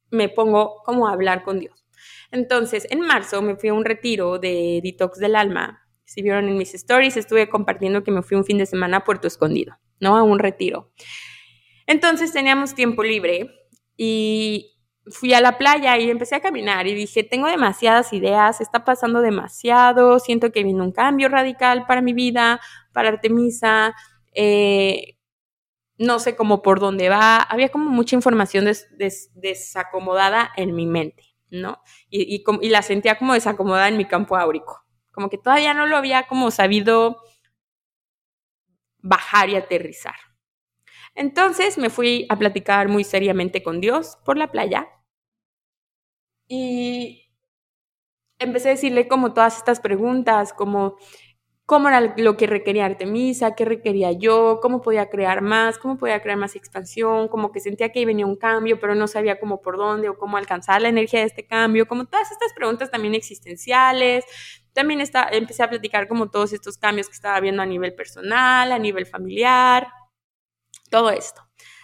[0.10, 1.86] me pongo como a hablar con Dios.
[2.32, 5.83] Entonces, en marzo me fui a un retiro de detox del alma
[6.13, 9.04] si vieron en mis stories, estuve compartiendo que me fui un fin de semana a
[9.04, 10.15] Puerto Escondido, ¿no?
[10.15, 10.91] A un retiro.
[11.88, 13.49] Entonces teníamos tiempo libre
[13.97, 18.86] y fui a la playa y empecé a caminar y dije, tengo demasiadas ideas, está
[18.86, 22.62] pasando demasiado, siento que viene un cambio radical para mi vida,
[22.93, 23.95] para Artemisa,
[24.36, 25.17] eh,
[25.97, 28.65] no sé cómo por dónde va, había como mucha información
[29.34, 31.82] desacomodada en mi mente, ¿no?
[32.12, 34.83] Y, y la sentía como desacomodada en mi campo áurico
[35.13, 37.21] como que todavía no lo había como sabido
[38.99, 40.15] bajar y aterrizar.
[41.15, 44.89] Entonces me fui a platicar muy seriamente con Dios por la playa.
[46.47, 47.30] Y
[48.39, 50.97] empecé a decirle como todas estas preguntas, como
[51.65, 56.21] cómo era lo que requería Artemisa, qué requería yo, cómo podía crear más, cómo podía
[56.21, 59.78] crear más expansión, como que sentía que venía un cambio, pero no sabía cómo por
[59.78, 64.26] dónde o cómo alcanzar la energía de este cambio, como todas estas preguntas también existenciales,
[64.74, 68.72] también está, empecé a platicar como todos estos cambios que estaba viendo a nivel personal,
[68.72, 69.88] a nivel familiar,
[70.90, 71.42] todo esto.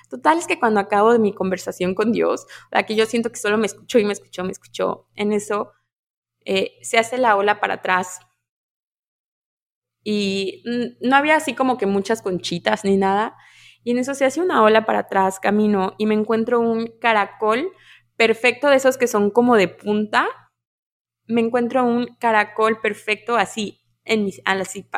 [0.09, 3.37] Total es que cuando acabo de mi conversación con Dios, la que yo siento que
[3.37, 5.71] solo me escuchó y me escuchó, me escuchó, en eso
[6.45, 8.19] eh, se hace la ola para atrás
[10.03, 10.63] y
[11.01, 13.35] no había así como que muchas conchitas ni nada.
[13.83, 17.71] Y en eso se hace una ola para atrás, camino y me encuentro un caracol
[18.15, 20.27] perfecto de esos que son como de punta,
[21.29, 24.41] me encuentro un caracol perfecto así, en mis,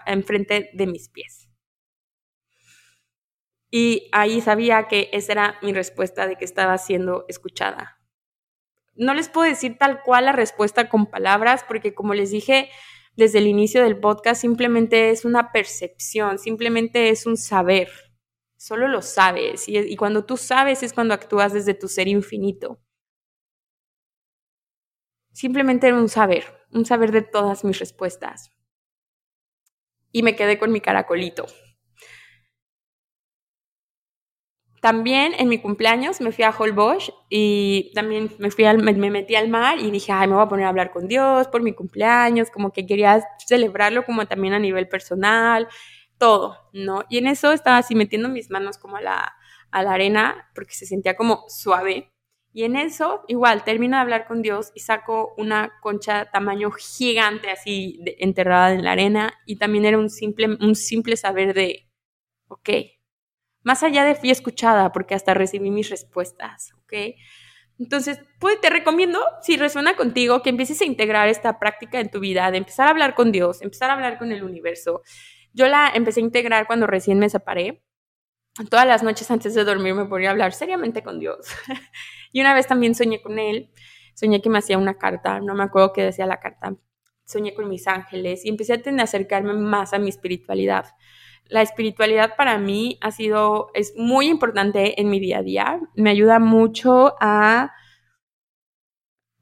[0.06, 1.50] enfrente de mis pies.
[3.70, 8.00] Y ahí sabía que esa era mi respuesta de que estaba siendo escuchada.
[8.96, 12.70] No les puedo decir tal cual la respuesta con palabras, porque como les dije
[13.16, 17.90] desde el inicio del podcast, simplemente es una percepción, simplemente es un saber.
[18.58, 19.68] Solo lo sabes.
[19.68, 22.80] Y, y cuando tú sabes es cuando actúas desde tu ser infinito.
[25.34, 28.52] Simplemente era un saber, un saber de todas mis respuestas.
[30.12, 31.46] Y me quedé con mi caracolito.
[34.82, 39.36] También en mi cumpleaños me fui a Holbox y también me, fui al, me, metí
[39.36, 41.74] al mar y dije, ay, me voy a poner a hablar con Dios por mi
[41.74, 45.68] cumpleaños, como que quería celebrarlo como también a nivel personal,
[46.18, 47.04] todo, ¿no?
[47.10, 49.36] Y en eso estaba así metiendo mis manos como a la,
[49.70, 52.12] a la arena porque se sentía como suave
[52.54, 57.50] y en eso, igual, termino de hablar con Dios y saco una concha tamaño gigante
[57.50, 61.88] así enterrada en la arena y también era un simple, un simple saber de,
[62.50, 62.70] ok,
[63.64, 67.16] más allá de fui escuchada porque hasta recibí mis respuestas, ok.
[67.80, 72.20] Entonces, pues te recomiendo, si resuena contigo, que empieces a integrar esta práctica en tu
[72.20, 75.02] vida, de empezar a hablar con Dios, empezar a hablar con el universo.
[75.54, 77.82] Yo la empecé a integrar cuando recién me separé
[78.70, 81.48] todas las noches antes de dormir me ponía a hablar seriamente con Dios.
[82.32, 83.72] y una vez también soñé con Él,
[84.14, 86.76] soñé que me hacía una carta, no me acuerdo qué decía la carta,
[87.26, 90.86] soñé con mis ángeles y empecé a tener, acercarme más a mi espiritualidad.
[91.46, 96.10] La espiritualidad para mí ha sido, es muy importante en mi día a día, me
[96.10, 97.74] ayuda mucho a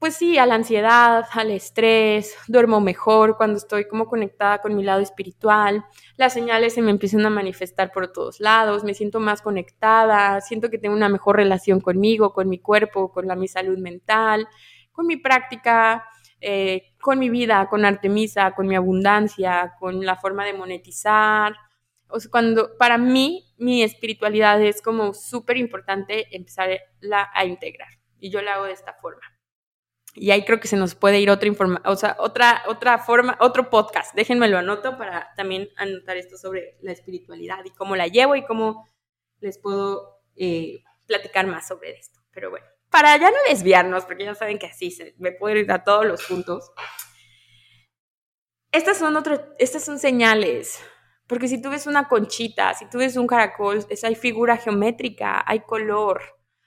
[0.00, 4.82] pues sí, a la ansiedad, al estrés, duermo mejor cuando estoy como conectada con mi
[4.82, 5.84] lado espiritual,
[6.16, 10.70] las señales se me empiezan a manifestar por todos lados, me siento más conectada, siento
[10.70, 14.48] que tengo una mejor relación conmigo, con mi cuerpo, con la, mi salud mental,
[14.90, 16.06] con mi práctica,
[16.40, 21.54] eh, con mi vida, con Artemisa, con mi abundancia, con la forma de monetizar.
[22.08, 28.30] O sea, cuando para mí mi espiritualidad es como súper importante empezarla a integrar y
[28.30, 29.39] yo la hago de esta forma.
[30.14, 33.36] Y ahí creo que se nos puede ir otra informa o sea, otra, otra forma,
[33.40, 34.14] otro podcast.
[34.14, 38.44] Déjenme lo anoto para también anotar esto sobre la espiritualidad y cómo la llevo y
[38.44, 38.88] cómo
[39.40, 42.20] les puedo eh, platicar más sobre esto.
[42.32, 45.70] Pero bueno, para ya no desviarnos, porque ya saben que así se, me puedo ir
[45.70, 46.72] a todos los puntos.
[48.72, 50.80] Estas son, otro, estas son señales,
[51.26, 55.42] porque si tú ves una conchita, si tú ves un caracol, es, hay figura geométrica,
[55.46, 56.22] hay color,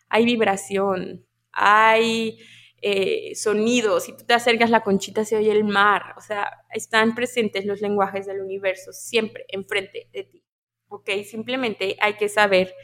[0.09, 2.39] hay vibración, hay
[2.85, 7.15] eh, sonidos, si tú te acercas la conchita se oye el mar, o sea, están
[7.15, 10.43] presentes los lenguajes del universo siempre enfrente de ti,
[10.89, 11.09] ¿ok?
[11.23, 12.75] Simplemente hay que saber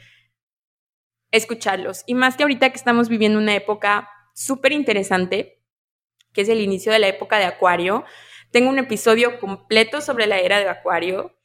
[1.30, 2.04] escucharlos.
[2.06, 5.62] Y más que ahorita que estamos viviendo una época súper interesante,
[6.32, 8.04] que es el inicio de la época de Acuario,
[8.50, 11.36] tengo un episodio completo sobre la era de Acuario.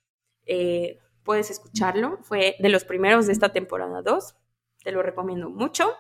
[0.46, 4.34] Eh, puedes escucharlo, fue de los primeros de esta temporada 2.
[4.82, 5.94] Te lo recomiendo mucho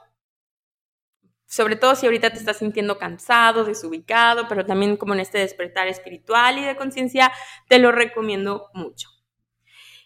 [1.45, 5.87] sobre todo si ahorita te estás sintiendo cansado, desubicado, pero también como en este despertar
[5.87, 7.31] espiritual y de conciencia,
[7.67, 9.09] te lo recomiendo mucho.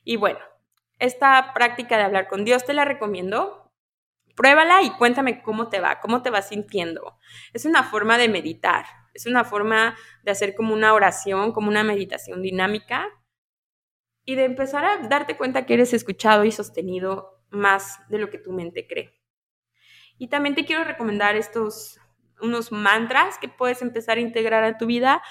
[0.03, 0.39] Y bueno,
[0.99, 3.71] esta práctica de hablar con Dios te la recomiendo.
[4.35, 7.17] Pruébala y cuéntame cómo te va, cómo te vas sintiendo.
[7.53, 11.83] Es una forma de meditar, es una forma de hacer como una oración, como una
[11.83, 13.07] meditación dinámica
[14.25, 18.37] y de empezar a darte cuenta que eres escuchado y sostenido más de lo que
[18.37, 19.18] tu mente cree.
[20.19, 21.97] Y también te quiero recomendar estos,
[22.41, 25.23] unos mantras que puedes empezar a integrar a tu vida.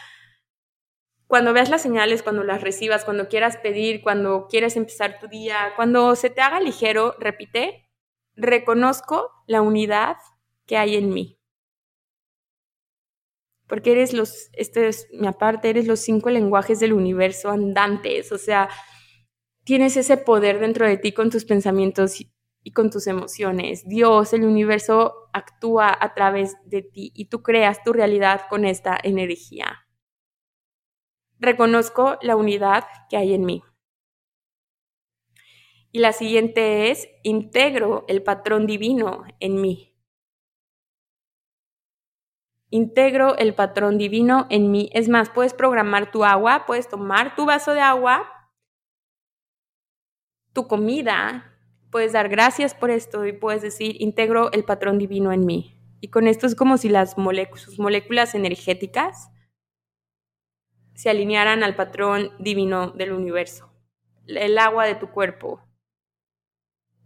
[1.27, 5.75] Cuando veas las señales, cuando las recibas, cuando quieras pedir, cuando quieres empezar tu día,
[5.77, 7.87] cuando se te haga ligero, repite,
[8.35, 10.17] reconozco la unidad
[10.67, 11.39] que hay en mí.
[13.67, 18.39] Porque eres los, este es mi aparte, eres los cinco lenguajes del universo andantes, o
[18.39, 18.71] sea,
[19.65, 22.23] tienes ese poder dentro de ti con tus pensamientos
[22.63, 23.87] y con tus emociones.
[23.89, 28.99] Dios, el universo actúa a través de ti y tú creas tu realidad con esta
[29.03, 29.87] energía.
[31.39, 33.63] Reconozco la unidad que hay en mí.
[35.93, 39.97] Y la siguiente es, integro el patrón divino en mí.
[42.71, 44.91] Integro el patrón divino en mí.
[44.93, 48.29] Es más, puedes programar tu agua, puedes tomar tu vaso de agua,
[50.53, 51.58] tu comida,
[51.91, 55.75] puedes dar gracias por esto y puedes decir, integro el patrón divino en mí.
[56.01, 57.17] Y con esto es como si las
[57.57, 59.31] sus moléculas energéticas
[60.95, 63.73] se alinearan al patrón divino del universo,
[64.27, 65.63] el agua de tu cuerpo.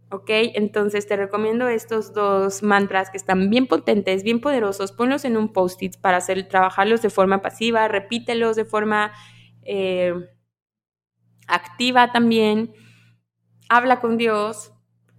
[0.09, 0.29] ¿Ok?
[0.29, 4.91] Entonces te recomiendo estos dos mantras que están bien potentes, bien poderosos.
[4.91, 9.11] Ponlos en un post-it para hacer, trabajarlos de forma pasiva, repítelos de forma
[9.63, 10.13] eh,
[11.47, 12.73] activa también.
[13.69, 14.72] Habla con Dios,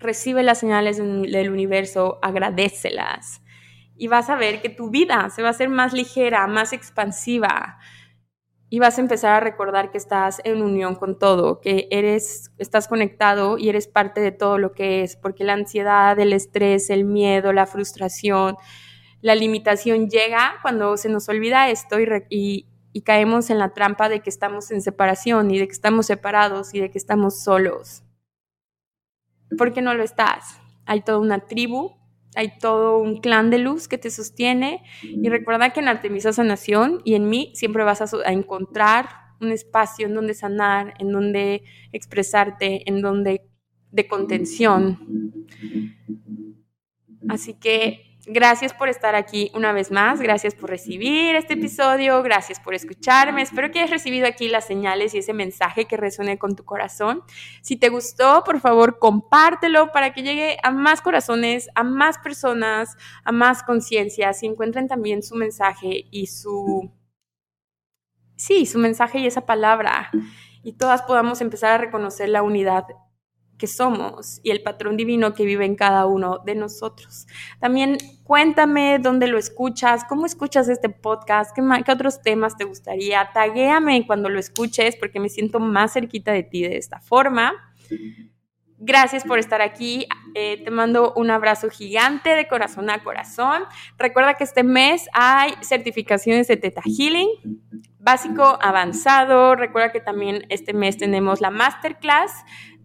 [0.04, 3.42] recibe las señales del universo, agradecelas
[3.96, 7.78] y vas a ver que tu vida se va a hacer más ligera, más expansiva
[8.68, 12.88] y vas a empezar a recordar que estás en unión con todo, que eres estás
[12.88, 17.04] conectado y eres parte de todo lo que es, porque la ansiedad, el estrés, el
[17.04, 18.56] miedo, la frustración,
[19.20, 21.98] la limitación llega cuando se nos olvida esto
[22.28, 26.06] y, y caemos en la trampa de que estamos en separación y de que estamos
[26.06, 28.02] separados y de que estamos solos.
[29.56, 30.60] ¿Por qué no lo estás?
[30.86, 31.92] Hay toda una tribu,
[32.34, 37.00] hay todo un clan de luz que te sostiene y recuerda que en Artemisa Sanación
[37.04, 39.08] y en mí siempre vas a, encontrar
[39.40, 43.42] un espacio en donde sanar, en donde expresarte, en donde
[43.90, 45.44] de contención.
[47.28, 52.58] Así que Gracias por estar aquí una vez más, gracias por recibir este episodio, gracias
[52.58, 53.42] por escucharme.
[53.42, 57.22] Espero que hayas recibido aquí las señales y ese mensaje que resuene con tu corazón.
[57.60, 62.96] Si te gustó, por favor, compártelo para que llegue a más corazones, a más personas,
[63.24, 66.90] a más conciencias y encuentren también su mensaje y su...
[68.36, 70.10] Sí, su mensaje y esa palabra.
[70.62, 72.86] Y todas podamos empezar a reconocer la unidad
[73.58, 77.26] que somos y el patrón divino que vive en cada uno de nosotros.
[77.60, 83.30] También cuéntame dónde lo escuchas, cómo escuchas este podcast, qué, otros temas te gustaría.
[83.32, 87.52] Taguéame cuando lo escuches porque me siento más cerquita de ti de esta forma.
[88.86, 90.06] Gracias por estar aquí.
[90.34, 93.62] Eh, te mando un abrazo gigante de corazón a corazón.
[93.96, 97.28] Recuerda que este mes hay certificaciones de Teta Healing,
[97.98, 99.54] básico, avanzado.
[99.54, 102.32] Recuerda que también este mes tenemos la masterclass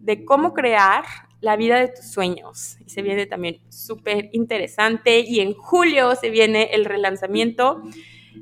[0.00, 1.04] de cómo crear
[1.40, 2.76] la vida de tus sueños.
[2.84, 5.20] Y se viene también súper interesante.
[5.20, 7.82] Y en julio se viene el relanzamiento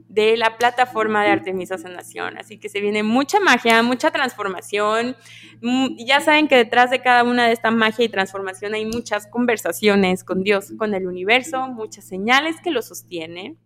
[0.09, 2.39] de la plataforma de Artemisa Sanación.
[2.39, 5.17] Así que se viene mucha magia, mucha transformación.
[5.63, 9.27] Mm, ya saben que detrás de cada una de esta magia y transformación hay muchas
[9.27, 13.59] conversaciones con Dios, con el universo, muchas señales que lo sostienen.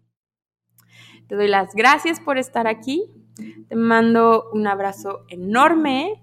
[1.28, 3.04] Te doy las gracias por estar aquí.
[3.68, 6.22] Te mando un abrazo enorme